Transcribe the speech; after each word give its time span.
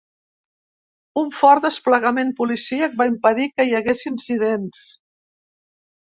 Un 1.23 1.27
fort 1.41 1.65
desplegament 1.65 2.31
policíac 2.39 2.95
va 3.01 3.07
impedir 3.11 3.45
que 3.51 3.65
hi 3.67 3.75
hagués 3.81 4.01
incidents. 4.13 4.87